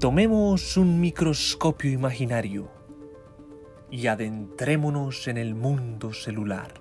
[0.00, 2.70] Tomemos un microscopio imaginario
[3.90, 6.72] y adentrémonos en el mundo celular.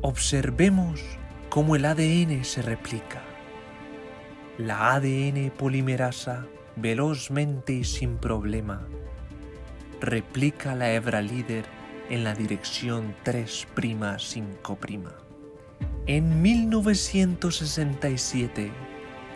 [0.00, 1.02] Observemos
[1.50, 3.20] cómo el ADN se replica.
[4.56, 8.88] La ADN polimerasa velozmente y sin problema
[10.00, 11.66] replica la hebra líder
[12.08, 15.12] en la dirección 3' 5'.
[16.06, 18.72] En 1967,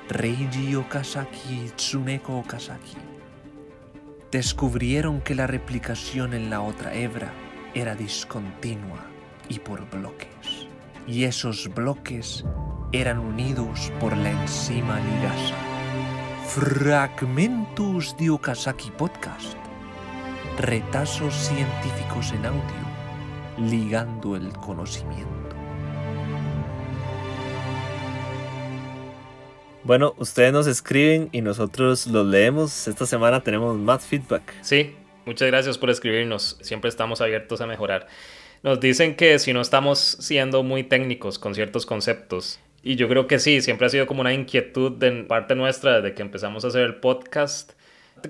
[0.08, 2.96] Reiji Okazaki y Tsuneko Okazaki
[4.30, 7.32] descubrieron que la replicación en la otra hebra
[7.72, 8.98] era discontinua
[9.48, 10.68] y por bloques.
[11.06, 12.44] Y esos bloques
[12.92, 15.54] eran unidos por la enzima ligasa.
[16.48, 19.56] Fragmentos de Okazaki Podcast.
[20.58, 25.43] Retazos científicos en audio, ligando el conocimiento.
[29.84, 32.88] Bueno, ustedes nos escriben y nosotros los leemos.
[32.88, 34.54] Esta semana tenemos más feedback.
[34.62, 36.56] Sí, muchas gracias por escribirnos.
[36.62, 38.06] Siempre estamos abiertos a mejorar.
[38.62, 43.26] Nos dicen que si no estamos siendo muy técnicos con ciertos conceptos, y yo creo
[43.26, 46.68] que sí, siempre ha sido como una inquietud de parte nuestra desde que empezamos a
[46.68, 47.72] hacer el podcast.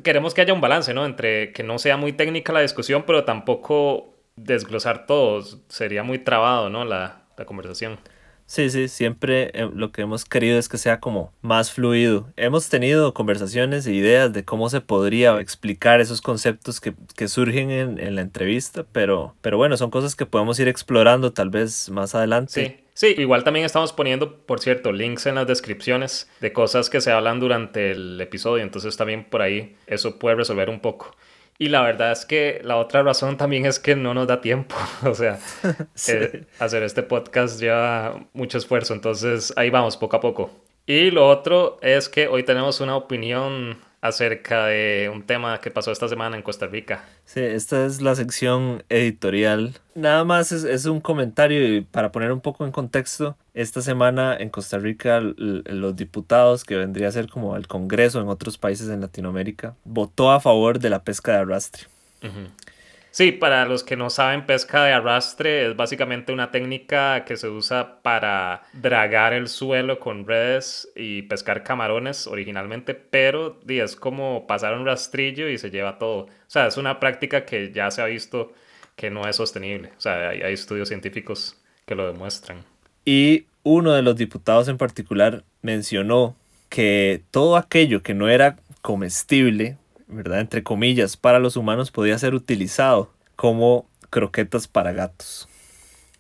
[0.02, 1.06] Queremos que haya un balance, ¿no?
[1.06, 5.44] Entre que no sea muy técnica la discusión, pero tampoco desglosar todo.
[5.68, 6.84] Sería muy trabado, ¿no?
[6.84, 8.00] La, la conversación.
[8.46, 12.28] Sí, sí, siempre eh, lo que hemos querido es que sea como más fluido.
[12.36, 17.70] Hemos tenido conversaciones e ideas de cómo se podría explicar esos conceptos que, que surgen
[17.70, 21.88] en, en, la entrevista, pero, pero bueno, son cosas que podemos ir explorando tal vez
[21.90, 22.52] más adelante.
[22.52, 22.84] Sí.
[22.94, 27.10] Sí, igual también estamos poniendo, por cierto, links en las descripciones de cosas que se
[27.10, 31.16] hablan durante el episodio, entonces también por ahí eso puede resolver un poco.
[31.58, 34.74] Y la verdad es que la otra razón también es que no nos da tiempo.
[35.04, 35.38] O sea,
[36.08, 38.94] eh, hacer este podcast lleva mucho esfuerzo.
[38.94, 40.50] Entonces ahí vamos, poco a poco.
[40.86, 45.90] Y lo otro es que hoy tenemos una opinión acerca de un tema que pasó
[45.90, 47.06] esta semana en Costa Rica.
[47.24, 49.72] Sí, esta es la sección editorial.
[49.94, 54.36] Nada más es, es un comentario y para poner un poco en contexto, esta semana
[54.36, 58.90] en Costa Rica los diputados, que vendría a ser como el Congreso en otros países
[58.90, 61.84] en Latinoamérica, votó a favor de la pesca de arrastre.
[62.22, 62.73] Uh
[63.14, 67.46] Sí, para los que no saben, pesca de arrastre es básicamente una técnica que se
[67.48, 74.74] usa para dragar el suelo con redes y pescar camarones originalmente, pero es como pasar
[74.74, 76.22] un rastrillo y se lleva todo.
[76.22, 78.52] O sea, es una práctica que ya se ha visto
[78.96, 79.92] que no es sostenible.
[79.96, 82.64] O sea, hay, hay estudios científicos que lo demuestran.
[83.04, 86.34] Y uno de los diputados en particular mencionó
[86.68, 90.40] que todo aquello que no era comestible ¿verdad?
[90.40, 95.48] Entre comillas, para los humanos podía ser utilizado como croquetas para gatos.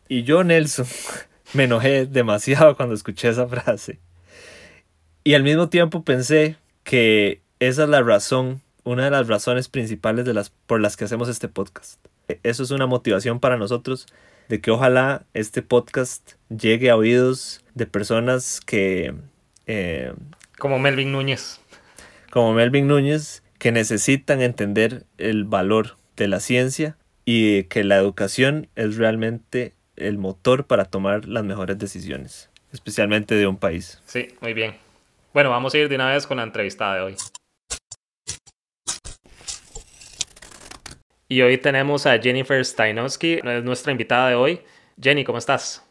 [0.08, 0.86] Y yo, Nelson,
[1.54, 4.00] me enojé demasiado cuando escuché esa frase.
[5.22, 10.24] Y al mismo tiempo pensé que esa es la razón, una de las razones principales
[10.24, 11.98] de las, por las que hacemos este podcast.
[12.42, 14.06] Eso es una motivación para nosotros
[14.48, 19.14] de que ojalá este podcast llegue a oídos de personas que...
[19.66, 20.12] Eh,
[20.58, 21.60] como Melvin Núñez.
[22.30, 28.68] Como Melvin Núñez, que necesitan entender el valor de la ciencia y que la educación
[28.76, 34.02] es realmente el motor para tomar las mejores decisiones, especialmente de un país.
[34.04, 34.74] Sí, muy bien.
[35.32, 37.16] Bueno, vamos a ir de una vez con la entrevistada de hoy.
[41.26, 44.60] Y hoy tenemos a Jennifer Steinowski, es nuestra invitada de hoy.
[45.00, 45.82] Jenny, ¿cómo estás?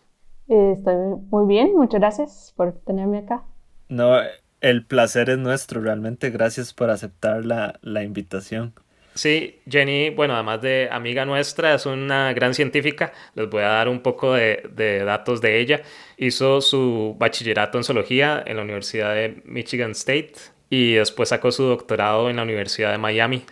[0.47, 0.95] Estoy
[1.31, 3.43] muy bien, muchas gracias por tenerme acá.
[3.89, 4.15] No,
[4.63, 6.29] el placer es nuestro, realmente.
[6.31, 8.73] Gracias por aceptar la, la invitación.
[9.13, 13.11] Sí, Jenny, bueno, además de amiga nuestra, es una gran científica.
[13.35, 15.81] Les voy a dar un poco de, de, datos de ella.
[16.17, 20.33] Hizo su bachillerato en zoología en la Universidad de Michigan State
[20.69, 23.43] y después sacó su doctorado en la Universidad de Miami.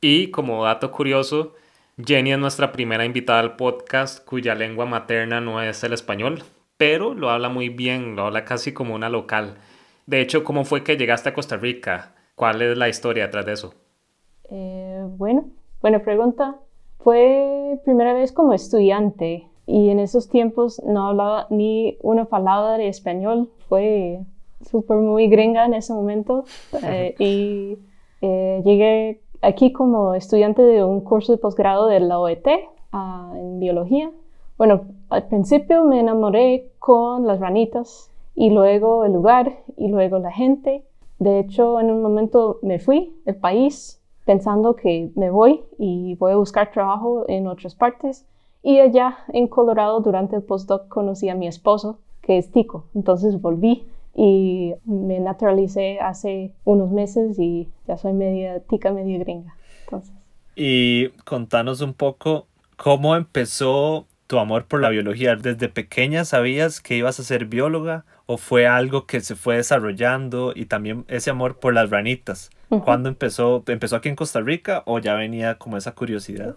[0.00, 1.54] Y como dato curioso,
[2.04, 6.42] Jenny es nuestra primera invitada al podcast cuya lengua materna no es el español,
[6.76, 9.56] pero lo habla muy bien, lo habla casi como una local.
[10.06, 12.14] De hecho, ¿cómo fue que llegaste a Costa Rica?
[12.34, 13.74] ¿Cuál es la historia detrás de eso?
[14.50, 15.44] Eh, bueno,
[15.80, 16.56] buena pregunta.
[16.98, 22.88] Fue primera vez como estudiante y en esos tiempos no hablaba ni una palabra de
[22.88, 23.50] español.
[23.68, 24.20] Fue
[24.60, 26.44] súper muy gringa en ese momento
[26.82, 27.78] eh, y
[28.20, 32.46] eh, llegué aquí como estudiante de un curso de posgrado de la OET
[32.92, 34.10] uh, en biología.
[34.58, 40.32] Bueno, al principio me enamoré con las ranitas y luego el lugar y luego la
[40.32, 40.84] gente.
[41.18, 46.32] De hecho, en un momento me fui del país pensando que me voy y voy
[46.32, 48.26] a buscar trabajo en otras partes.
[48.62, 52.84] Y allá en Colorado durante el postdoc conocí a mi esposo, que es Tico.
[52.94, 59.56] Entonces volví y me naturalicé hace unos meses y ya soy media tica, media gringa.
[59.84, 60.14] Entonces.
[60.54, 62.46] Y contanos un poco
[62.76, 65.36] cómo empezó tu amor por la biología.
[65.36, 70.54] ¿Desde pequeña sabías que ibas a ser bióloga o fue algo que se fue desarrollando
[70.56, 72.48] y también ese amor por las ranitas?
[72.82, 73.62] ¿Cuándo empezó?
[73.66, 76.54] ¿Empezó aquí en Costa Rica o ya venía como esa curiosidad?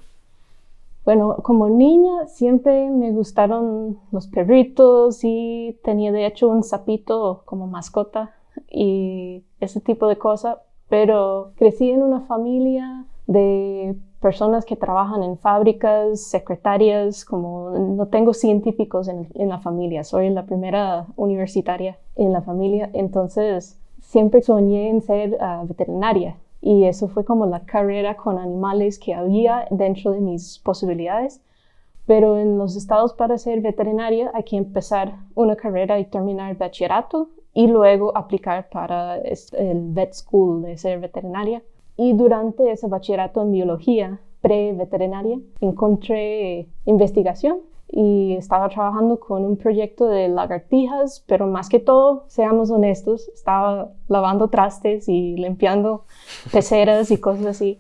[1.04, 7.68] Bueno, como niña siempre me gustaron los perritos y tenía de hecho un sapito como
[7.68, 8.36] mascota
[8.72, 15.38] y ese tipo de cosas, pero crecí en una familia de personas que trabajan en
[15.38, 22.42] fábricas, secretarias, como no tengo científicos en, la familia, soy la primera universitaria en la
[22.42, 28.40] familia, entonces siempre soñé en ser ah, veterinaria y eso fue como la carrera con
[28.40, 31.40] animales que había dentro de mis posibilidades.
[32.08, 37.30] Pero en los estados para ser veterinaria hay que empezar una carrera y terminar bachillerato
[37.54, 41.62] y luego aplicar para el vet school de ser veterinaria.
[41.98, 50.08] Y durante ese bachillerato en biología pre-veterinaria encontré investigación y estaba trabajando con un proyecto
[50.08, 56.04] de lagartijas, pero más que todo, seamos honestos, estaba lavando trastes y limpiando
[56.52, 57.80] peceras y cosas así.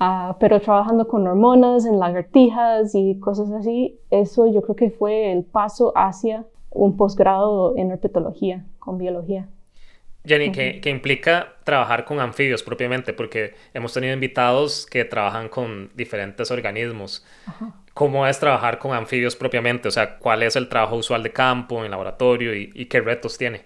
[0.00, 5.32] Ah, pero trabajando con hormonas en lagartijas y cosas así, eso yo creo que fue
[5.32, 9.48] el paso hacia un posgrado en herpetología, con biología.
[10.28, 13.12] Jenny, ¿qué, implica trabajar con anfibios propiamente?
[13.12, 17.24] Porque hemos tenido invitados que trabajan con diferentes organismos.
[17.94, 19.88] ¿Cómo es trabajar con anfibios propiamente?
[19.88, 23.62] O sea, ¿cuál es el trabajo usual de campo, en laboratorio y, qué retos tiene?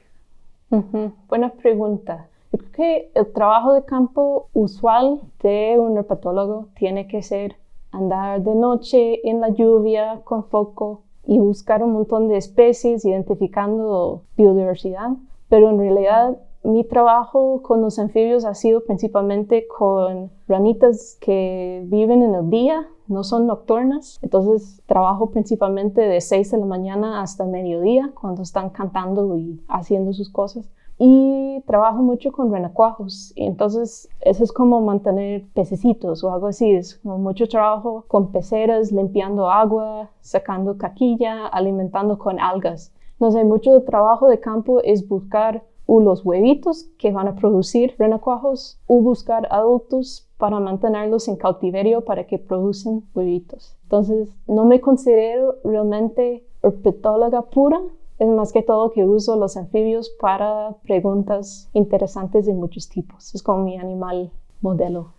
[1.29, 2.29] Buena pregunta.
[2.53, 7.57] Yo creo que el trabajo de campo usual de un herpetólogo tiene que ser
[7.91, 14.23] andar de noche en la lluvia con foco y buscar un montón de especies identificando
[14.37, 15.11] biodiversidad,
[15.49, 22.23] pero en realidad mi trabajo con los anfibios ha sido principalmente con ranitas que viven
[22.23, 24.19] en el día, no son nocturnas.
[24.23, 30.13] Entonces trabajo principalmente de 6 de la mañana hasta mediodía cuando están cantando y haciendo
[30.13, 30.71] sus cosas.
[30.99, 33.33] Y trabajo mucho con renacuajos.
[33.35, 36.71] Y entonces eso es como mantener pececitos o algo así.
[36.71, 42.93] Es mucho trabajo con peceras, limpiando agua, sacando caquilla, alimentando con algas.
[43.19, 45.65] No sé, mucho trabajo de campo es buscar
[46.01, 52.27] los huevitos que van a producir renacuajos o buscar adultos para mantenerlos en cautiverio para
[52.27, 53.77] que producen huevitos.
[53.85, 57.81] Entonces, no me considero realmente herpetóloga pura,
[58.19, 63.35] es más que todo que uso los anfibios para preguntas interesantes de muchos tipos.
[63.35, 64.31] Es como mi animal
[64.61, 65.13] modelo.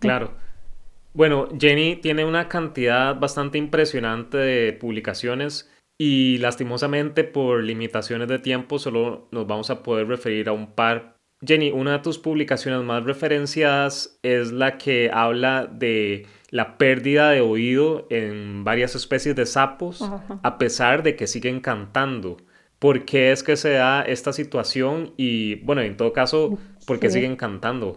[0.00, 0.30] Claro.
[1.12, 8.78] Bueno, Jenny tiene una cantidad bastante impresionante de publicaciones y lastimosamente por limitaciones de tiempo
[8.78, 11.16] solo nos vamos a poder referir a un par.
[11.46, 17.40] Jenny, una de tus publicaciones más referenciadas es la que habla de la pérdida de
[17.40, 20.02] oído en varias especies de sapos
[20.42, 22.38] a pesar de que siguen cantando.
[22.78, 25.12] ¿Por qué es que se da esta situación?
[25.16, 27.96] Y bueno, en todo caso, ¿por qué siguen cantando?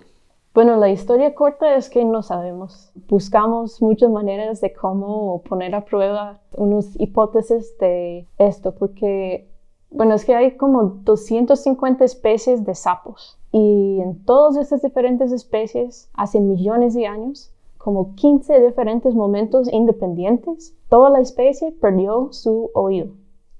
[0.57, 2.91] Bueno, la historia corta es que no sabemos.
[3.07, 9.51] Buscamos muchas maneras de cómo poner a prueba unas hipótesis de esto, porque,
[9.91, 16.09] bueno, es que hay como 250 especies de sapos y en todas estas diferentes especies,
[16.15, 23.09] hace millones de años, como 15 diferentes momentos independientes, toda la especie perdió su oído.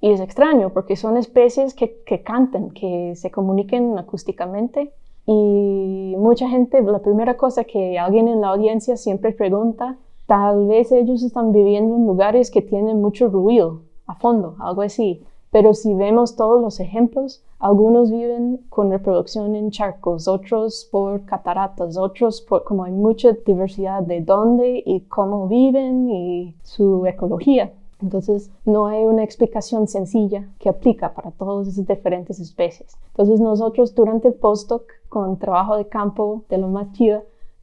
[0.02, 4.94] Y es extraño porque son especies que, cantan, que se comuniquen acústicamente
[5.28, 10.92] y mucha gente, la primera cosa que alguien en la audiencia siempre pregunta, tal vez
[10.94, 15.22] ellos están viviendo en lugares que tienen mucho ruido a fondo, algo así.
[15.52, 21.98] Pero si vemos todos los ejemplos, algunos viven con reproducción en charcos, otros por cataratas,
[21.98, 27.74] otros por como hay mucha diversidad de dónde y cómo viven y su ecología.
[28.02, 32.96] Entonces, no hay una explicación sencilla que aplica para todas esas diferentes especies.
[33.08, 36.88] Entonces, nosotros durante el postdoc, con trabajo de campo de lo más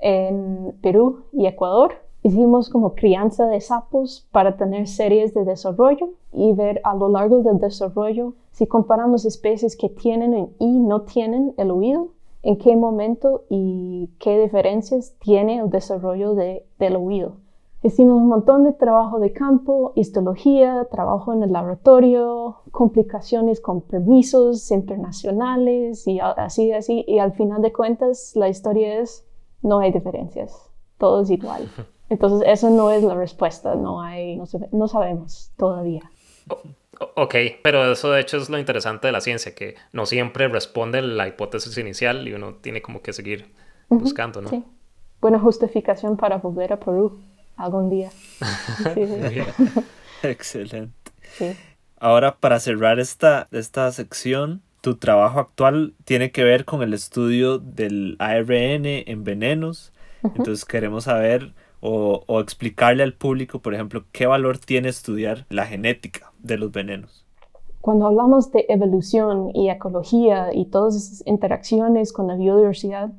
[0.01, 6.53] en Perú y Ecuador, hicimos como crianza de sapos para tener series de desarrollo y
[6.53, 11.71] ver a lo largo del desarrollo si comparamos especies que tienen y no tienen el
[11.71, 12.09] oído,
[12.43, 17.37] en qué momento y qué diferencias tiene el desarrollo del oído.
[17.85, 24.71] Hicimos un montón de trabajo de campo, histología, trabajo en el laboratorio, complicaciones con permisos
[24.71, 27.05] internacionales y así, así.
[27.07, 29.27] Y al final de cuentas, la historia es,
[29.61, 31.69] no hay diferencias, todo es igual.
[32.09, 34.41] Entonces, eso no es la respuesta, no hay,
[34.73, 36.11] no, sabemos todavía.
[37.17, 41.03] Ok, pero eso de hecho es lo interesante de la ciencia, que no siempre responde
[41.03, 43.53] la hipótesis inicial y uno tiene como que seguir
[43.91, 44.49] buscando, ¿no?
[44.49, 44.65] Sí.
[45.21, 47.19] Buena justificación para volver a Perú
[47.57, 48.11] algún día.
[50.23, 50.93] Excelente.
[51.99, 57.59] Ahora, para cerrar esta, esta sección, tu trabajo actual tiene que ver con el estudio
[57.59, 59.93] del ARN en venenos.
[60.23, 65.67] Entonces queremos saber o, o, explicarle al público, por ejemplo, qué valor tiene estudiar la
[65.67, 67.27] genética de los venenos.
[67.83, 73.13] Cuando hablamos de evolución y ecología y todas esas interacciones con la biodiversidad,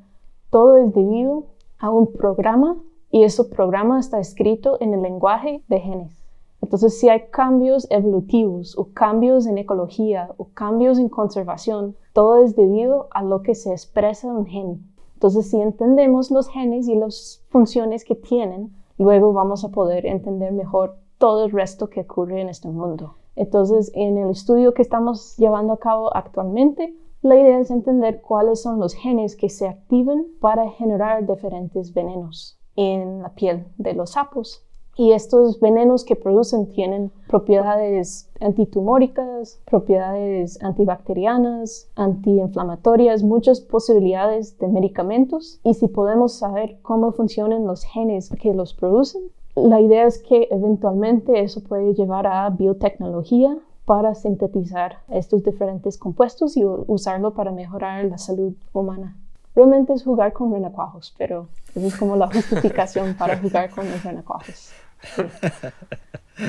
[0.50, 1.46] todo es debido
[1.78, 2.76] a un programa
[3.16, 6.22] y ese programa está escrito en el lenguaje de genes.
[6.62, 12.58] Entonces, si hay cambios evolutivos o cambios en ecología o cambios en conservación, todo es
[12.58, 14.92] debido a lo que se expresa en un gen.
[15.14, 20.52] Entonces, si entendemos los genes y las funciones que tienen, luego vamos a poder entender
[20.52, 23.16] mejor todo el resto que ocurre en este mundo.
[23.38, 28.62] Entonces, en el estudio que estamos llevando a cabo actualmente, la idea es entender cuáles
[28.62, 34.12] son los genes que se activan para generar diferentes venenos en la piel de los
[34.12, 34.66] sapos.
[34.98, 45.60] Y estos venenos que producen tienen propiedades antitumóricas, propiedades antibacterianas, antiinflamatorias, muchas posibilidades de medicamentos.
[45.66, 49.24] Y si podemos saber cómo funcionan los genes que los producen,
[49.56, 56.56] la idea es que eventualmente eso puede llevar a biotecnología para sintetizar estos diferentes compuestos
[56.56, 59.18] y usarlo para mejorar la salud humana
[59.56, 64.04] realmente es jugar con renacuajos, pero eso es como la justificación para jugar con los
[64.04, 64.72] renacuajos.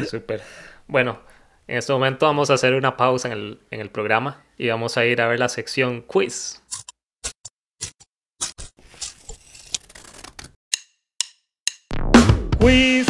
[0.09, 0.43] Súper.
[0.89, 1.19] Bueno,
[1.69, 4.97] en este momento vamos a hacer una pausa en el, en el programa y vamos
[4.97, 6.63] a ir a ver la sección quiz.
[12.59, 13.07] Quiz.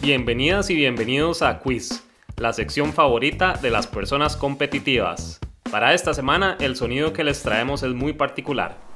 [0.00, 2.02] Bienvenidas y bienvenidos a Quiz,
[2.36, 5.40] la sección favorita de las personas competitivas.
[5.70, 8.90] Para esta semana el sonido que les traemos es muy particular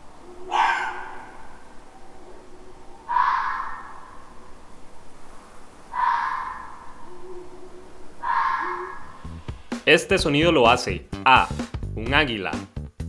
[9.86, 11.46] Este sonido lo hace A.
[11.94, 12.52] Un águila.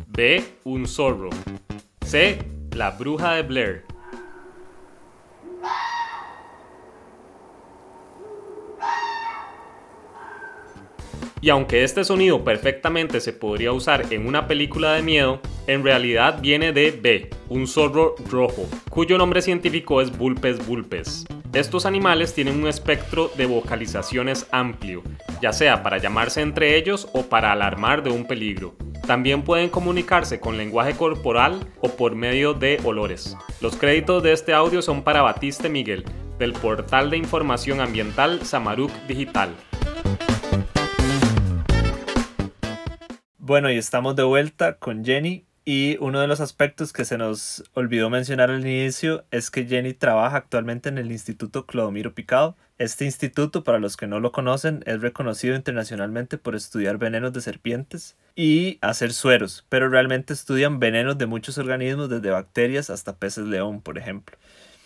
[0.08, 0.44] B.
[0.66, 1.30] Un zorro.
[2.06, 2.38] C.
[2.72, 3.95] La bruja de Blair.
[11.46, 16.40] Y aunque este sonido perfectamente se podría usar en una película de miedo, en realidad
[16.42, 21.24] viene de B, un zorro rojo, cuyo nombre científico es Vulpes vulpes.
[21.54, 25.04] Estos animales tienen un espectro de vocalizaciones amplio,
[25.40, 28.74] ya sea para llamarse entre ellos o para alarmar de un peligro.
[29.06, 33.38] También pueden comunicarse con lenguaje corporal o por medio de olores.
[33.62, 36.06] Los créditos de este audio son para Batiste Miguel,
[36.40, 39.52] del portal de información ambiental Samaruk Digital.
[43.48, 45.46] Bueno, y estamos de vuelta con Jenny.
[45.66, 49.94] Y uno de los aspectos que se nos olvidó mencionar al inicio es que Jenny
[49.94, 52.58] trabaja actualmente en el Instituto Clodomiro Picado.
[52.80, 57.42] Este instituto, para los que no lo conocen, es reconocido internacionalmente por estudiar venenos de
[57.42, 63.46] serpientes y hacer sueros, pero realmente estudian venenos de muchos organismos, desde bacterias hasta peces
[63.46, 64.36] león, por ejemplo.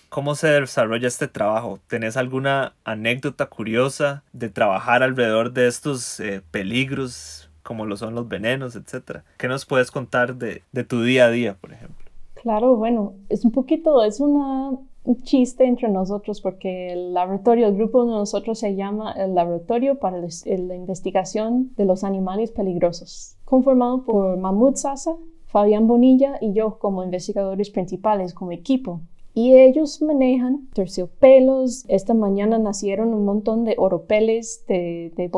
[0.10, 1.80] ¿Cómo se desarrolla este trabajo?
[1.88, 8.28] ¿Tenés alguna anécdota curiosa de trabajar alrededor de estos eh, peligros como lo son los
[8.28, 9.24] venenos, etcétera.
[9.38, 12.04] ¿Qué nos puedes contar de, tu día a día, por ejemplo?
[12.34, 14.72] Claro, bueno, es un poquito, es una,
[15.04, 20.00] un chiste entre nosotros porque el laboratorio, el grupo de nosotros se llama el Laboratorio
[20.00, 26.80] para la Investigación de los Animales Peligrosos, conformado por Mahmoud Sasa, Fabián Bonilla y yo
[26.80, 29.02] como investigadores principales, como equipo.
[29.42, 31.86] Y ellos manejan terciopelos.
[31.88, 35.32] Esta mañana nacieron un montón de oropeles de, de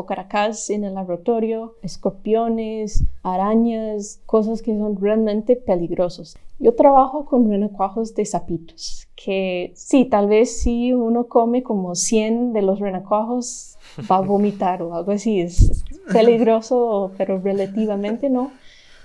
[0.70, 6.36] en el laboratorio, escorpiones, arañas, cosas que son realmente peligrosos.
[6.58, 12.54] Yo trabajo con renacuajos de sapitos, que sí, tal vez si uno come como 100
[12.54, 13.78] de los renacuajos
[14.10, 15.40] va a vomitar o algo así.
[15.40, 18.50] Es peligroso, pero relativamente no.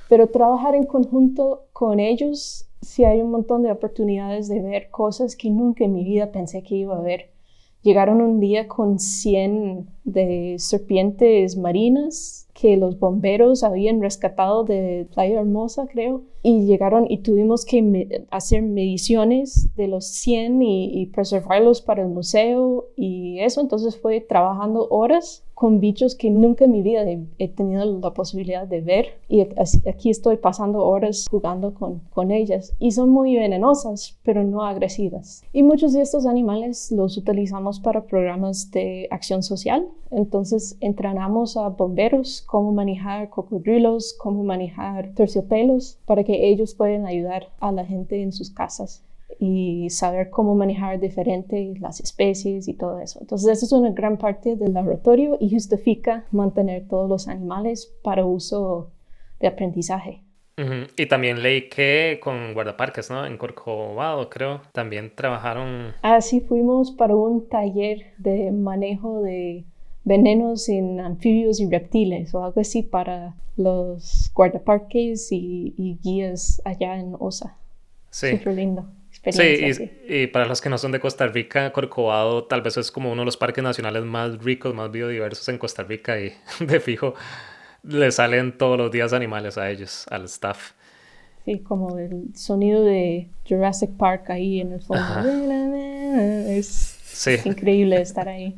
[0.10, 5.36] Pero trabajar en conjunto con ellos sí hay un montón de oportunidades de ver cosas
[5.36, 7.32] que nunca en mi vida pensé que iba a ver.
[7.84, 15.40] Llegaron un día con 100 de serpientes marinas que los bomberos habían rescatado de Playa
[15.40, 21.82] Hermosa, creo, y llegaron y tuvimos que hacer mediciones de los 100 y, y preservarlos
[21.82, 26.84] para el museo y eso, entonces fue trabajando horas con bichos que nunca en mi
[26.84, 27.04] vida
[27.40, 29.06] he, tenido la posibilidad de ver.
[29.28, 29.42] Y
[29.90, 32.76] aquí estoy pasando horas jugando con, con ellas.
[32.78, 35.42] Y son muy venenosas pero no agresivas.
[35.52, 39.88] Y muchos de estos animales los utilizamos para programas de acción social.
[40.12, 47.50] Entonces entrenamos a bomberos cómo manejar cocodrilos cómo manejar terciopelos para que ellos puedan ayudar
[47.60, 49.04] a la gente en sus casas
[49.40, 53.20] y saber cómo manejar diferente las especies y todo eso.
[53.22, 58.26] Entonces, eso es una gran parte del laboratorio y justifica mantener todos los animales para
[58.26, 58.92] uso
[59.40, 60.24] de aprendizaje.
[60.96, 63.28] Y también leí que con guardaparques, ¿no?
[63.28, 65.94] En Corcovado, creo, también trabajaron.
[66.02, 69.66] Ah, sí, fuimos para un taller de manejo de
[70.04, 76.98] venenos en anfibios y reptiles o algo así para los guardaparques y, y guías allá
[76.98, 77.56] en OSA.
[78.10, 78.32] Sí.
[78.38, 78.88] Súper lindo.
[79.30, 83.12] Sí, y, para los que no son de Costa Rica, Corcovado tal vez es como
[83.12, 86.34] uno de los parques nacionales más ricos, más biodiversos en Costa Rica y
[86.66, 87.14] de fijo
[87.84, 90.74] le salen todos los días animales a ellos, al staff.
[91.46, 95.04] Sí, como el sonido de Jurassic Park ahí en el fondo.
[96.50, 98.58] Es, increíble estar ahí.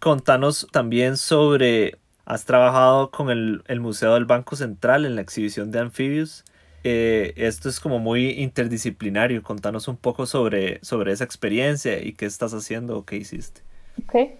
[0.00, 5.70] Contanos también sobre, has trabajado con el, el Museo del Banco Central en la exhibición
[5.70, 5.80] de
[7.36, 9.42] esto es como muy interdisciplinario.
[9.42, 13.62] Contanos un poco sobre, sobre esa experiencia y qué estás haciendo o qué hiciste.
[14.04, 14.30] Ok.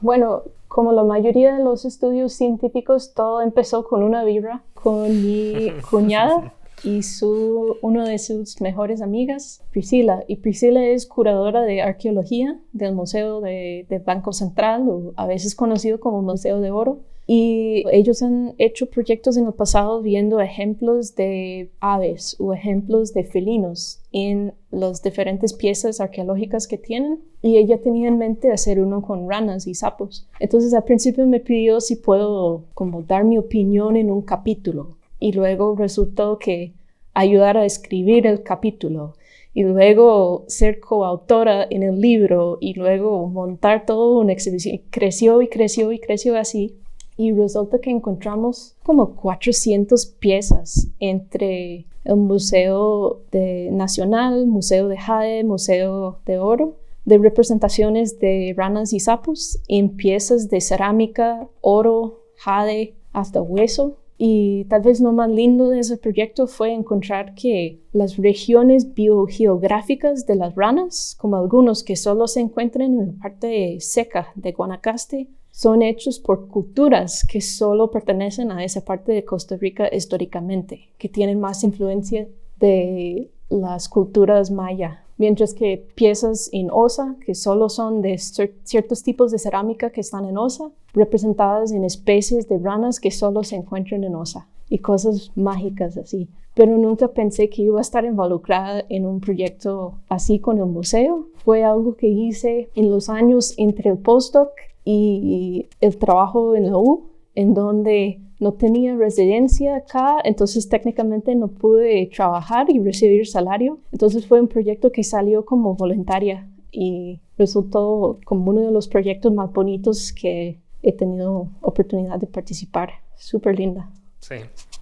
[0.00, 5.70] Bueno, como la mayoría de los estudios científicos, todo empezó con una vibra con mi
[5.90, 10.24] cuñada y su, uno de sus mejores amigas, Priscila.
[10.26, 15.54] Y Priscila es curadora de arqueología del Museo de, de Banco Central, o a veces
[15.54, 17.00] conocido como Museo de Oro.
[17.26, 23.24] Y ellos han hecho proyectos en el pasado viendo ejemplos de aves o ejemplos de
[23.24, 27.20] felinos en las diferentes piezas arqueológicas que tienen.
[27.40, 30.26] Y ella tenía en mente hacer uno con ranas y sapos.
[30.40, 34.96] Entonces al principio me pidió si puedo como dar mi opinión en un capítulo.
[35.20, 36.72] Y luego resultó que
[37.14, 39.14] ayudar a escribir el capítulo
[39.54, 44.80] y luego ser coautora en el libro y luego montar todo una exhibición.
[44.90, 46.81] Creció y creció y creció así
[47.22, 53.22] y resulta que encontramos como 400 piezas entre el Museo
[53.70, 60.50] Nacional, Museo de Jade, Museo de Oro, de representaciones de ranas y sapos en piezas
[60.50, 63.98] de cerámica, oro, jade, hasta hueso.
[64.18, 70.26] Y tal vez lo más lindo de ese proyecto fue encontrar que las regiones biogeográficas
[70.26, 75.28] de las ranas, como algunos que solo se encuentran en la parte seca de Guanacaste,
[75.52, 81.08] son hechos por culturas que solo pertenecen a esa parte de Costa Rica históricamente, que
[81.08, 82.26] tienen más influencia
[82.58, 89.30] de las culturas maya, mientras que piezas en osa, que solo son de ciertos tipos
[89.30, 94.04] de cerámica que están en osa, representadas en especies de ranas que solo se encuentran
[94.04, 96.30] en osa, y cosas mágicas así.
[96.54, 101.28] Pero nunca pensé que iba a estar involucrada en un proyecto así con el museo.
[101.44, 104.50] Fue algo que hice en los años entre el postdoc
[104.84, 111.48] y el trabajo en la U, en donde no tenía residencia acá, entonces técnicamente no
[111.48, 113.78] pude trabajar y recibir salario.
[113.92, 119.32] Entonces fue un proyecto que salió como voluntaria y resultó como uno de los proyectos
[119.32, 122.90] más bonitos que he tenido oportunidad de participar.
[123.16, 123.88] Súper linda.
[124.18, 124.36] Sí.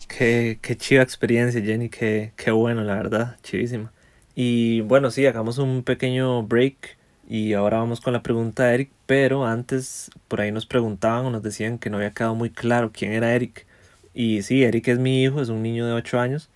[0.09, 1.91] Qué, qué chiva experiencia, Jenny.
[1.91, 3.37] Qué, qué bueno, la verdad.
[3.43, 3.93] Chivísima.
[4.35, 6.97] Y bueno, sí, hagamos un pequeño break
[7.31, 11.31] y ahora vamos con la pregunta de Eric, pero antes por ahí nos preguntaban o
[11.31, 13.67] nos decían que no había quedado muy claro quién era Eric.
[14.13, 16.51] Y sí, Eric es mi hijo, es un niño de 8 años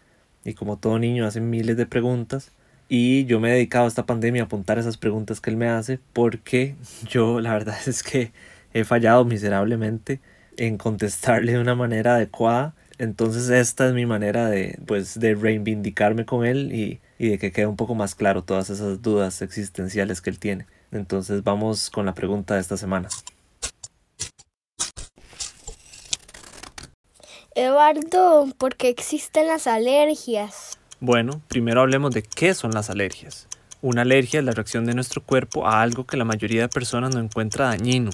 [0.44, 2.50] y como todo niño hace miles de preguntas.
[2.88, 5.68] Y yo me he dedicado a esta pandemia a apuntar esas preguntas que él me
[5.68, 6.74] hace porque
[7.08, 8.32] yo la verdad es que
[8.72, 10.20] he fallado miserablemente
[10.56, 12.74] en contestarle de una manera adecuada.
[12.98, 17.52] Entonces esta es mi manera de, pues, de reivindicarme con él y y de que
[17.52, 20.66] quede un poco más claro todas esas dudas existenciales que él tiene.
[20.92, 23.08] Entonces vamos con la pregunta de esta semana.
[27.54, 30.78] Eduardo, ¿por qué existen las alergias?
[30.98, 33.46] Bueno, primero hablemos de qué son las alergias.
[33.80, 37.14] Una alergia es la reacción de nuestro cuerpo a algo que la mayoría de personas
[37.14, 38.10] no encuentra dañino.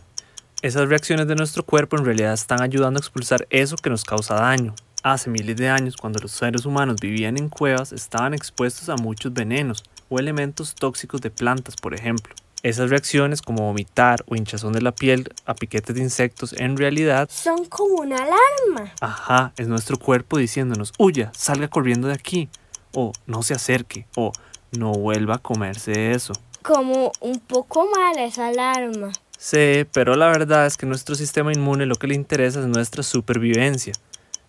[0.62, 4.34] Esas reacciones de nuestro cuerpo en realidad están ayudando a expulsar eso que nos causa
[4.34, 4.74] daño.
[5.02, 9.32] Hace miles de años, cuando los seres humanos vivían en cuevas, estaban expuestos a muchos
[9.32, 12.34] venenos o elementos tóxicos de plantas, por ejemplo.
[12.62, 17.30] Esas reacciones como vomitar o hinchazón de la piel a piquetes de insectos en realidad
[17.32, 18.92] Son como una alarma.
[19.00, 22.50] Ajá, es nuestro cuerpo diciéndonos, huya, salga corriendo de aquí,
[22.92, 24.32] o no se acerque, o
[24.72, 26.34] no vuelva a comerse eso.
[26.60, 29.12] Como un poco mala esa alarma.
[29.38, 33.02] Sí, pero la verdad es que nuestro sistema inmune lo que le interesa es nuestra
[33.02, 33.94] supervivencia,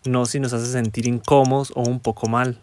[0.04, 2.60] no si nos hace sentir incómodos o un poco mal.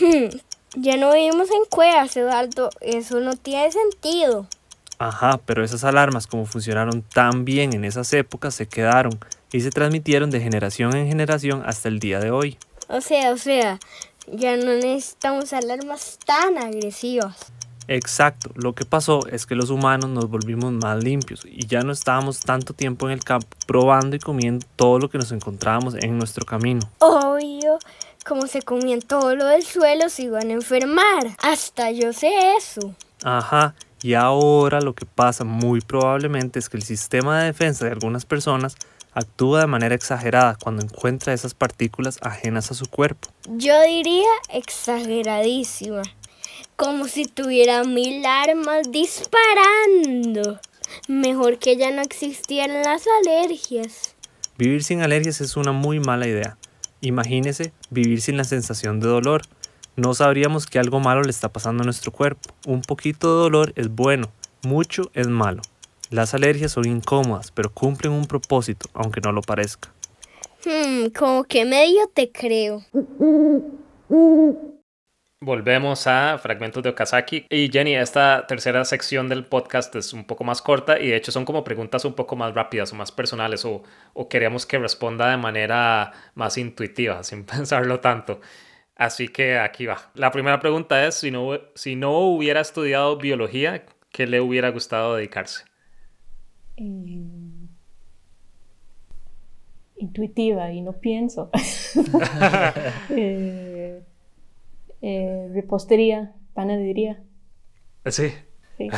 [0.00, 0.36] Hmm,
[0.76, 2.70] ya no vivimos en cuevas, Eduardo.
[2.80, 4.46] Eso no tiene sentido.
[4.98, 9.18] Ajá, pero esas alarmas como funcionaron tan bien en esas épocas se quedaron
[9.52, 12.58] y se transmitieron de generación en generación hasta el día de hoy.
[12.88, 13.78] O sea, o sea,
[14.26, 17.52] ya no necesitamos alarmas tan agresivas.
[17.88, 21.92] Exacto, lo que pasó es que los humanos nos volvimos más limpios y ya no
[21.92, 26.18] estábamos tanto tiempo en el campo probando y comiendo todo lo que nos encontrábamos en
[26.18, 26.82] nuestro camino.
[26.98, 27.78] Obvio,
[28.26, 31.34] como se comían todo lo del suelo, se iban a enfermar.
[31.42, 32.94] Hasta yo sé eso.
[33.24, 37.92] Ajá, y ahora lo que pasa muy probablemente es que el sistema de defensa de
[37.92, 38.76] algunas personas
[39.14, 43.28] actúa de manera exagerada cuando encuentra esas partículas ajenas a su cuerpo.
[43.48, 46.02] Yo diría exageradísima.
[46.78, 50.60] Como si tuviera mil armas disparando.
[51.08, 54.14] Mejor que ya no existieran las alergias.
[54.56, 56.56] Vivir sin alergias es una muy mala idea.
[57.00, 59.42] Imagínese vivir sin la sensación de dolor.
[59.96, 62.54] No sabríamos que algo malo le está pasando a nuestro cuerpo.
[62.64, 64.30] Un poquito de dolor es bueno,
[64.62, 65.62] mucho es malo.
[66.10, 69.92] Las alergias son incómodas, pero cumplen un propósito, aunque no lo parezca.
[70.64, 72.84] Hmm, como que medio te creo.
[75.40, 77.46] Volvemos a Fragmentos de Okazaki.
[77.48, 81.30] Y Jenny, esta tercera sección del podcast es un poco más corta y de hecho
[81.30, 85.30] son como preguntas un poco más rápidas o más personales o, o queremos que responda
[85.30, 88.40] de manera más intuitiva, sin pensarlo tanto.
[88.96, 90.10] Así que aquí va.
[90.14, 95.14] La primera pregunta es, si no, si no hubiera estudiado biología, ¿qué le hubiera gustado
[95.14, 95.64] dedicarse?
[96.76, 97.22] Eh,
[99.98, 101.50] intuitiva y no pienso.
[103.10, 104.02] eh,
[105.02, 107.22] eh, repostería, panadería.
[108.06, 108.32] Sí.
[108.76, 108.88] Sí.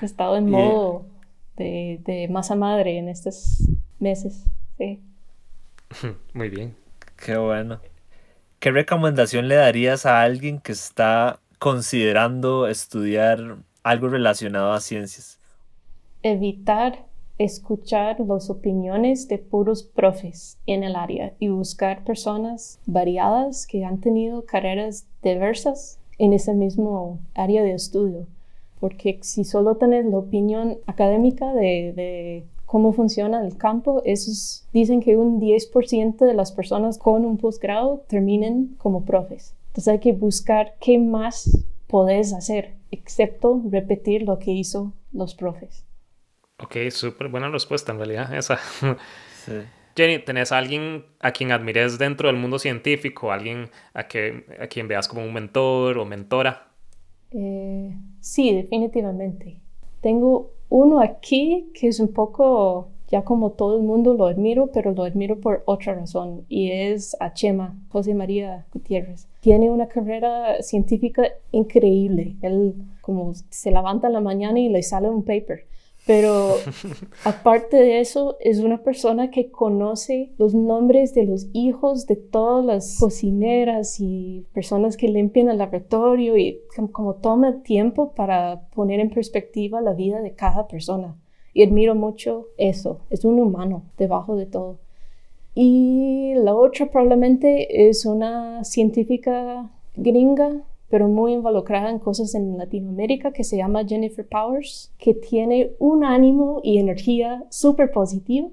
[0.00, 1.06] He estado en modo
[1.56, 4.44] de, de masa madre en estos meses.
[4.78, 5.02] Sí.
[6.32, 6.76] Muy bien.
[7.16, 7.80] Qué bueno.
[8.58, 15.38] ¿Qué recomendación le darías a alguien que está considerando estudiar algo relacionado a ciencias?
[16.22, 17.04] Evitar
[17.38, 24.00] escuchar las opiniones de puros profes en el área y buscar personas variadas que han
[24.00, 28.26] tenido carreras diversas en ese mismo área de estudio.
[28.78, 34.02] Porque si solo tenés la opinión académica de, cómo funciona el campo,
[34.72, 39.54] dicen que un 10% de las personas con un posgrado terminen como profes.
[39.68, 45.84] Entonces hay que buscar qué más podés hacer, excepto repetir lo que hizo los profes.
[46.58, 48.58] Ok, súper buena respuesta en realidad esa.
[49.44, 49.52] Sí.
[49.96, 53.30] Jenny, ¿tenés a alguien a quien admires dentro del mundo científico?
[53.30, 56.68] ¿Alguien a, que, a quien veas como un mentor o mentora?
[57.30, 59.60] Eh, sí, definitivamente.
[60.00, 64.92] Tengo uno aquí que es un poco, ya como todo el mundo lo admiro, pero
[64.92, 69.28] lo admiro por otra razón, y es a Chema, José María Gutiérrez.
[69.40, 72.34] Tiene una carrera científica increíble.
[72.42, 75.66] Él como se levanta en la mañana y le sale un paper.
[76.06, 76.56] Pero
[77.24, 82.64] aparte de eso, es una persona que conoce los nombres de los hijos de todas
[82.64, 86.60] las cocineras y personas que limpian el laboratorio y
[86.92, 91.16] como toma tiempo para poner en perspectiva la vida de cada persona.
[91.54, 93.00] Y admiro mucho eso.
[93.10, 94.80] Es un humano debajo de todo.
[95.54, 100.64] Y la otra probablemente es una científica gringa
[100.94, 106.04] pero muy involucrada en cosas en Latinoamérica, que se llama Jennifer Powers, que tiene un
[106.04, 108.46] ánimo y energía súper positiva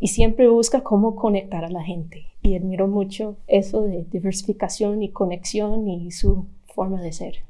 [0.00, 2.26] y siempre busca cómo conectar a la gente.
[2.42, 7.44] Y admiro mucho eso de diversificación y conexión y su forma de ser.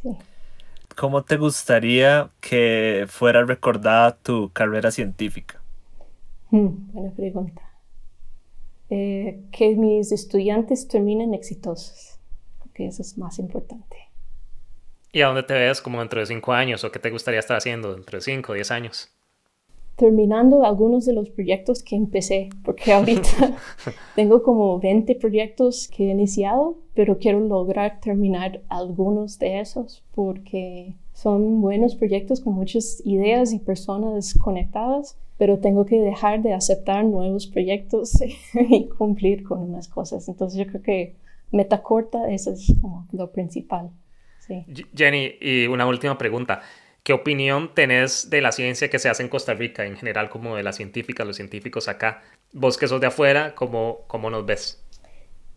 [0.00, 0.16] Sí.
[0.96, 5.60] ¿Cómo te gustaría que fuera recordada tu carrera científica?
[6.50, 7.60] Hmm, buena pregunta.
[8.88, 12.11] Eh, que mis estudiantes terminen exitosos
[12.72, 13.96] que eso es más importante.
[15.12, 17.56] ¿Y a dónde te ves como dentro de cinco años o qué te gustaría estar
[17.56, 19.10] haciendo dentro de cinco o diez años?
[19.96, 23.28] Terminando algunos de los proyectos que empecé, porque ahorita
[24.16, 30.94] tengo como 20 proyectos que he iniciado, pero quiero lograr terminar algunos de esos porque
[31.12, 37.04] son buenos proyectos con muchas ideas y personas conectadas, pero tengo que dejar de aceptar
[37.04, 38.18] nuevos proyectos
[38.54, 40.26] y cumplir con unas cosas.
[40.28, 41.16] Entonces yo creo que
[41.52, 43.90] meta corta, eso es como lo principal.
[44.40, 44.66] Sí.
[44.94, 46.62] Jenny, y una última pregunta.
[47.02, 50.56] ¿Qué opinión tenés de la ciencia que se hace en Costa Rica en general, como
[50.56, 52.22] de las científicas, los científicos acá?
[52.52, 54.84] Vos que sos de afuera, ¿cómo, cómo nos ves?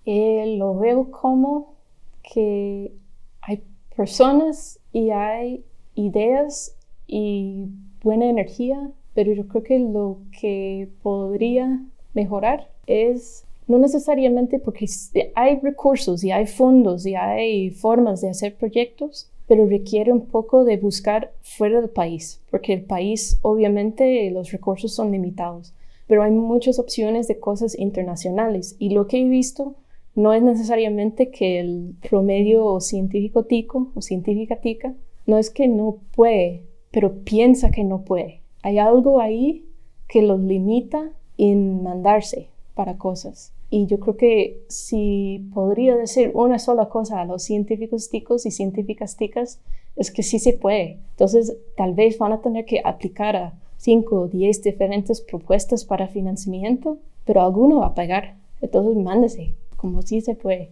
[0.06, 1.76] Eh, lo veo como
[2.24, 2.94] que
[3.42, 3.64] hay
[3.96, 6.76] personas y hay ideas
[7.08, 7.66] y
[8.02, 11.80] buena energía, pero yo creo que lo que podría
[12.14, 14.86] mejorar es no necesariamente porque
[15.34, 20.64] hay recursos y hay fondos y hay formas de hacer proyectos, pero requiere un poco
[20.64, 25.74] de buscar fuera del país, porque el país obviamente los recursos son limitados,
[26.08, 29.76] pero hay muchas opciones de cosas internacionales y lo que he visto
[30.16, 34.94] no es necesariamente que el promedio científico tico o científica tica
[35.26, 38.42] no es que no puede, pero piensa que no puede.
[38.62, 39.66] Hay algo ahí
[40.08, 43.52] que los limita en mandarse para cosas.
[43.70, 48.52] Y yo creo que si podría decir una sola cosa a los científicos ticos y
[48.52, 49.60] científicas ticas,
[49.96, 51.00] es que sí se puede.
[51.12, 56.08] Entonces, tal vez van a tener que aplicar a 5 o 10 diferentes propuestas para
[56.08, 58.36] financiamiento, pero alguno va a pegar.
[58.62, 60.72] Entonces, mándese, como sí se puede.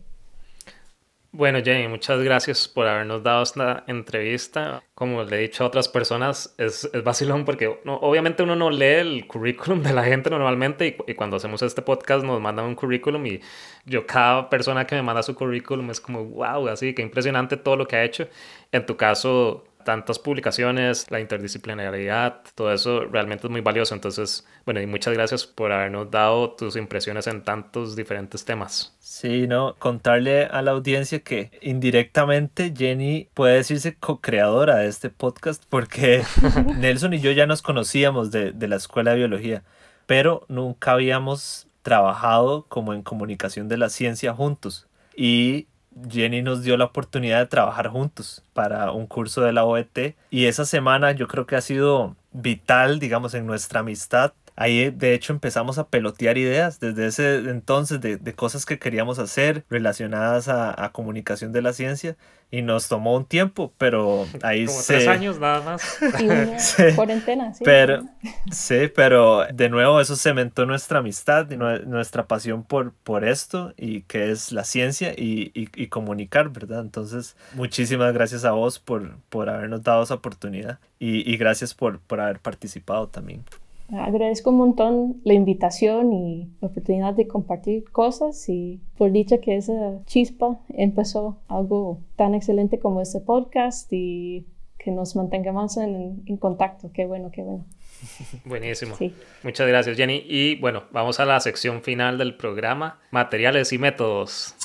[1.36, 4.84] Bueno, Jenny, muchas gracias por habernos dado esta entrevista.
[4.94, 9.00] Como le he dicho a otras personas, es, es vacilón porque obviamente uno no lee
[9.00, 12.76] el currículum de la gente normalmente y, y, cuando hacemos este podcast nos mandan un
[12.76, 13.42] currículum y
[13.84, 17.78] yo cada persona que me manda su currículum es como, wow, así que impresionante todo
[17.78, 18.28] lo que ha hecho.
[18.72, 23.94] En tu caso, tantas publicaciones, la interdisciplinaridad, todo eso realmente es muy valioso.
[23.94, 28.96] Entonces, bueno, y muchas gracias por habernos dado tus impresiones en tantos diferentes temas.
[29.00, 35.64] Sí, no, contarle a la audiencia que indirectamente Jenny puede decirse co-creadora de este podcast
[35.70, 36.24] porque
[36.78, 39.64] Nelson y yo ya nos conocíamos de, de la escuela de biología,
[40.06, 44.88] pero nunca habíamos trabajado como en comunicación de la ciencia juntos.
[45.16, 45.68] Y
[46.10, 50.46] Jenny nos dio la oportunidad de trabajar juntos para un curso de la OET y
[50.46, 55.34] esa semana yo creo que ha sido vital, digamos, en nuestra amistad Ahí de hecho
[55.34, 60.84] empezamos a pelotear ideas desde ese entonces de, de cosas que queríamos hacer relacionadas a,
[60.84, 62.16] a, comunicación de la ciencia
[62.52, 64.94] y nos tomó un tiempo, pero ahí Como se...
[64.94, 65.82] tres años nada más.
[66.60, 67.64] sí, cuarentena, sí.
[67.66, 68.04] Pero,
[68.52, 74.02] sí, pero de nuevo eso cementó nuestra amistad y nuestra pasión por, por esto y
[74.04, 76.82] que es la ciencia y, y, y, comunicar, ¿verdad?
[76.82, 82.00] Entonces, muchísimas gracias a vos por, por habernos dado esa oportunidad y, y gracias por,
[82.02, 83.44] por haber participado también.
[83.92, 89.56] Agradezco un montón la invitación y la oportunidad de compartir cosas y por dicha que
[89.58, 94.48] esa chispa empezó algo tan excelente como este podcast y
[94.80, 96.92] que nos mantengamos en, en contacto.
[96.94, 97.66] Qué bueno, qué bueno.
[98.46, 98.96] Buenísimo.
[98.96, 99.14] Sí.
[99.44, 100.24] Muchas gracias, Jenny.
[100.28, 104.56] Y bueno, vamos a la sección final del programa, materiales y métodos.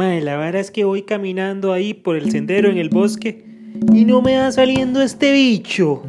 [0.00, 3.44] Mae, la verdad es que voy caminando ahí por el sendero en el bosque
[3.92, 6.02] y no me va saliendo este bicho.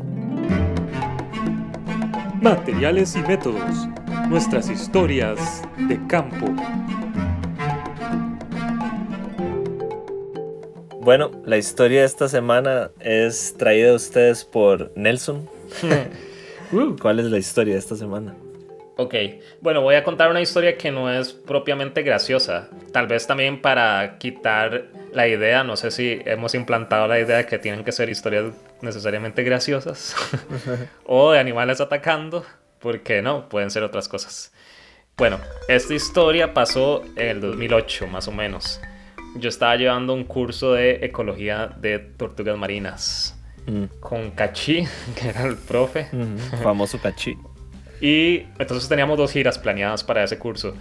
[2.41, 3.89] Materiales y métodos.
[4.30, 6.45] Nuestras historias de campo.
[11.01, 15.49] Bueno, la historia de esta semana es traída a ustedes por Nelson.
[17.01, 18.38] ¿Cuál es la historia de esta semana?
[19.02, 19.16] Ok,
[19.62, 22.70] bueno, voy a contar una historia que no es propiamente graciosa.
[22.94, 27.46] Tal vez también para quitar la idea, no sé si hemos implantado la idea de
[27.48, 30.16] que tienen que ser historias necesariamente graciosas
[31.08, 32.46] o de animales atacando,
[32.78, 34.54] porque no, pueden ser otras cosas.
[35.18, 38.80] Bueno, esta historia pasó en el 2008 más o menos.
[39.36, 43.36] Yo estaba llevando un curso de ecología de tortugas marinas
[43.66, 44.00] mm.
[44.00, 44.86] con Cachi,
[45.20, 46.08] que era el profe.
[46.12, 47.36] Mm, famoso Cachi.
[48.02, 50.76] Y entonces teníamos dos giras planeadas para ese curso.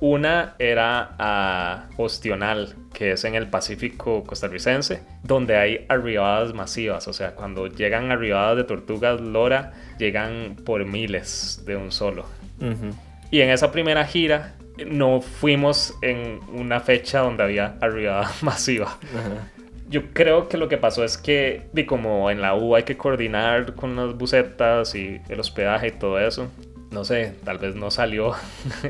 [0.00, 7.08] Una era a Ostional, que es en el Pacífico costarricense, donde hay arribadas masivas.
[7.08, 12.26] O sea, cuando llegan arribadas de tortugas lora, llegan por miles de un solo.
[12.60, 12.94] Uh -huh.
[13.32, 14.54] Y en esa primera gira
[14.86, 18.98] no fuimos en una fecha donde había arribada masiva.
[19.02, 19.57] Uh -huh.
[19.88, 22.96] Yo creo que lo que pasó es que, y como en la U hay que
[22.96, 26.50] coordinar con las bucetas y el hospedaje y todo eso,
[26.90, 28.34] no sé, tal vez no salió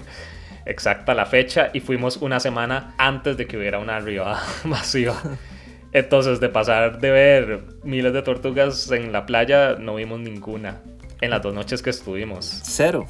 [0.67, 5.21] exacta la fecha y fuimos una semana antes de que hubiera una arribada masiva.
[5.93, 10.81] Entonces, de pasar de ver miles de tortugas en la playa, no vimos ninguna
[11.21, 12.61] en las dos noches que estuvimos.
[12.65, 13.07] Cero.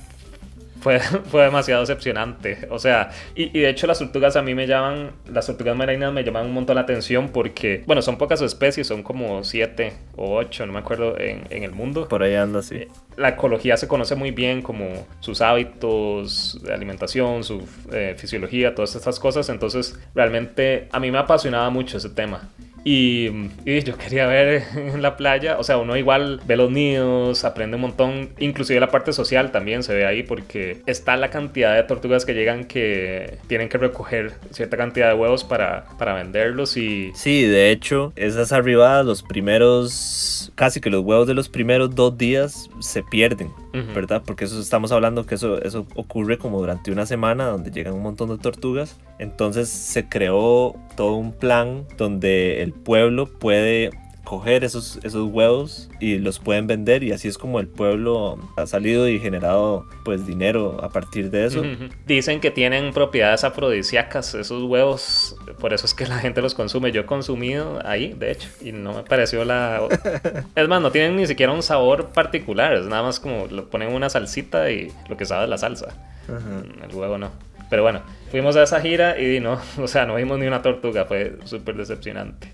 [0.80, 2.66] Fue, fue demasiado decepcionante.
[2.70, 6.12] O sea, y, y, de hecho las tortugas a mí me llaman, las tortugas marinas
[6.12, 10.36] me llaman un montón la atención porque, bueno, son pocas especies, son como siete o
[10.36, 12.08] ocho, no me acuerdo, en, en el mundo.
[12.08, 12.76] Por ahí anda, sí.
[12.76, 18.74] Eh, la ecología se conoce muy bien como sus hábitos de alimentación, su eh, fisiología,
[18.74, 19.48] todas estas cosas.
[19.48, 22.48] Entonces, realmente a mí me apasionaba mucho ese tema.
[22.84, 27.44] Y, y, yo quería ver en la playa, o sea, uno igual ve los nidos,
[27.44, 31.74] aprende un montón, inclusive la parte social también se ve ahí porque está la cantidad
[31.74, 36.76] de tortugas que llegan que tienen que recoger cierta cantidad de huevos para, para venderlos
[36.76, 37.10] y...
[37.14, 42.16] Sí, de hecho, esas arribadas, los primeros, casi que los huevos de los primeros dos
[42.16, 44.22] días se pierden, ¿verdad?
[44.24, 48.02] Porque eso estamos hablando que eso, eso ocurre como durante una semana donde llegan un
[48.02, 53.90] montón de tortugas, entonces se creó todo un plan donde el pueblo puede
[54.28, 58.66] coger esos, esos huevos y los pueden vender y así es como el pueblo ha
[58.66, 61.60] salido y generado pues dinero a partir de eso.
[61.60, 61.90] Uh -huh.
[62.06, 66.92] Dicen que tienen propiedades afrodisíacas esos huevos, por eso es que la gente los consume.
[66.92, 69.80] Yo he consumido ahí, de hecho, y no me pareció la...
[70.54, 73.94] es más, no tienen ni siquiera un sabor particular, es nada más como lo ponen
[73.94, 75.94] una salsita y lo que sabe es la salsa.
[76.28, 76.84] Uh -huh.
[76.84, 77.30] El huevo no.
[77.70, 81.06] Pero bueno, fuimos a esa gira y no, o sea, no vimos ni una tortuga,
[81.06, 82.52] fue súper decepcionante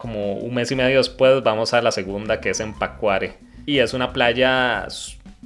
[0.00, 3.34] como un mes y medio después vamos a la segunda que es en Pacuare.
[3.66, 4.88] Y es una playa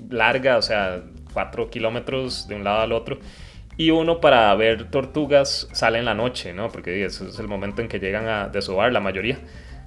[0.09, 3.19] larga, o sea, 4 kilómetros de un lado al otro.
[3.77, 6.69] Y uno para ver tortugas sale en la noche, ¿no?
[6.69, 9.40] Porque ese es el momento en que llegan a desovar la mayoría.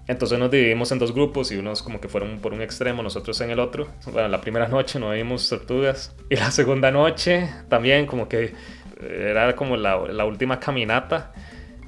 [0.05, 3.39] Entonces nos dividimos en dos grupos y unos como que fueron por un extremo, nosotros
[3.39, 3.87] en el otro.
[4.11, 6.13] Bueno, la primera noche no vimos tortugas.
[6.29, 8.53] Y la segunda noche también como que
[8.99, 11.31] era como la, la última caminata.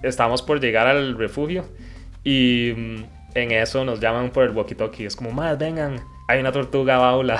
[0.01, 1.65] Estábamos por llegar al refugio
[2.23, 3.03] y mm,
[3.35, 5.05] en eso nos llaman por el walkie-talkie.
[5.05, 7.39] Es como, más vengan, hay una tortuga baula.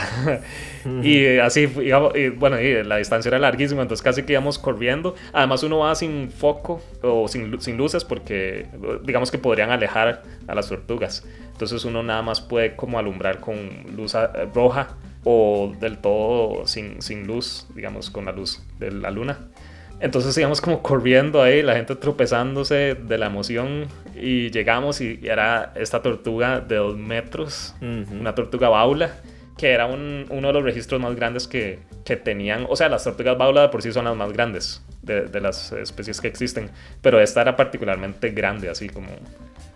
[1.04, 5.16] y así, y, y, bueno, y la distancia era larguísima, entonces casi que íbamos corriendo.
[5.34, 8.68] Además, uno va sin foco o sin, sin luces porque,
[9.04, 11.26] digamos que podrían alejar a las tortugas.
[11.52, 13.58] Entonces, uno nada más puede como alumbrar con
[13.96, 14.16] luz
[14.54, 19.50] roja o del todo sin, sin luz, digamos, con la luz de la luna.
[20.00, 25.74] Entonces íbamos como corriendo ahí, la gente tropezándose de la emoción y llegamos y era
[25.76, 28.20] esta tortuga de dos metros, uh -huh.
[28.20, 29.18] una tortuga baula,
[29.58, 33.04] que era un, uno de los registros más grandes que, que, tenían, o sea, las
[33.04, 36.70] tortugas baula de por sí son las más grandes de, de, las especies que existen,
[37.02, 39.10] pero esta era particularmente grande, así como...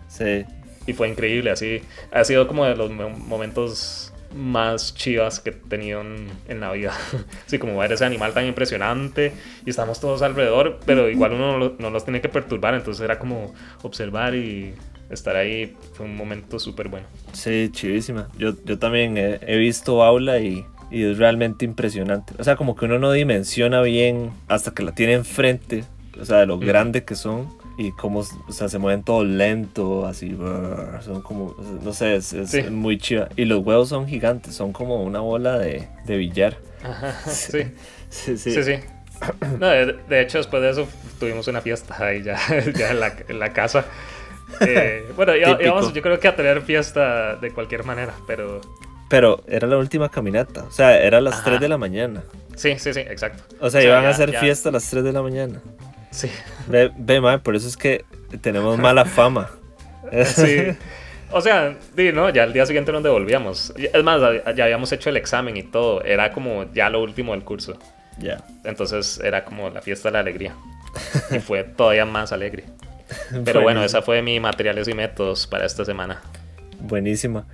[0.08, 0.44] Sí.
[0.86, 1.82] Y fue increíble, así,
[2.12, 6.92] ha sido como de los momentos más chivas que he tenido en, en la vida.
[7.46, 9.32] Así como ver ese animal tan impresionante
[9.64, 13.18] y estamos todos alrededor, pero igual uno no, no los tiene que perturbar, entonces era
[13.18, 14.74] como observar y
[15.10, 17.06] estar ahí fue un momento súper bueno.
[17.32, 18.28] Sí, chivísima.
[18.38, 22.34] Yo, yo también he, he visto aula y, y, es realmente impresionante.
[22.38, 25.84] O sea, como que uno no dimensiona bien hasta que la tiene enfrente,
[26.20, 26.60] o sea, de lo mm.
[26.60, 31.56] grande que son y cómo o sea, se mueven todo lento, así, brr, son como,
[31.82, 32.62] no sé, es, es sí.
[32.64, 33.28] muy chiva.
[33.36, 36.58] Y los huevos son gigantes, son como una bola de, de billar.
[36.82, 37.64] Ajá, sí.
[38.08, 38.50] sí, sí.
[38.52, 38.74] sí, sí.
[39.58, 42.38] No, de, de, hecho, después de eso tuvimos una fiesta ahí ya,
[42.76, 43.84] ya en, la, en la casa.
[44.60, 48.60] Eh, bueno, íbamos, yo creo que a tener fiesta de cualquier manera, pero...
[49.08, 51.44] Pero era la última caminata, o sea, era a las Ajá.
[51.44, 52.22] 3 de la mañana.
[52.56, 53.42] Sí, sí, sí, exacto.
[53.60, 54.40] O sea, o sea iban ya, a hacer ya...
[54.40, 55.60] fiesta a las 3 de la mañana.
[56.14, 56.30] Sí.
[56.68, 58.04] Ve, ve por eso es que
[58.40, 59.50] tenemos mala fama.
[60.24, 60.68] sí.
[61.36, 62.30] O sea, sí, ¿no?
[62.30, 63.74] ya el día siguiente nos devolvíamos.
[63.76, 64.20] Es más,
[64.54, 66.00] ya habíamos hecho el examen y todo.
[66.04, 67.76] Era como ya lo último del curso.
[68.18, 68.22] Ya.
[68.22, 68.44] Yeah.
[68.62, 70.54] Entonces era como la fiesta de la alegría.
[71.32, 72.62] y fue todavía más alegre.
[73.44, 76.22] Pero bueno, esa fue mi materiales y métodos para esta semana.
[76.78, 77.46] Buenísima.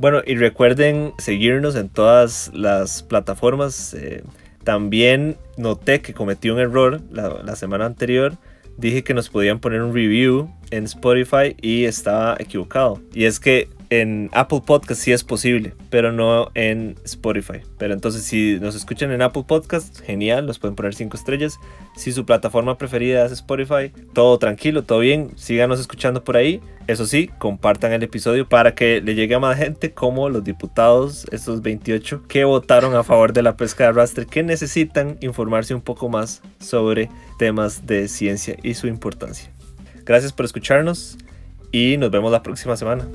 [0.00, 3.94] Bueno, y recuerden seguirnos en todas las plataformas.
[3.94, 4.24] Eh,
[4.68, 8.36] también noté que cometí un error la, semana anterior.
[8.76, 13.00] Dije que nos podían poner un review en Spotify y estaba equivocado.
[13.14, 17.60] Y es que en Apple Podcast sí es posible, pero no en Spotify.
[17.78, 21.58] Pero entonces si nos escuchan en Apple Podcast, genial, nos pueden poner 5 estrellas.
[21.96, 26.60] Si su plataforma preferida es Spotify, todo tranquilo, todo bien, síganos escuchando por ahí.
[26.86, 31.26] Eso sí, compartan el episodio para que le llegue a más gente como los diputados,
[31.32, 35.82] estos 28 que votaron a favor de la pesca de arrastre, que necesitan informarse un
[35.82, 39.50] poco más sobre temas de ciencia y su importancia.
[40.04, 41.18] Gracias por escucharnos
[41.70, 43.06] y nos vemos la próxima semana.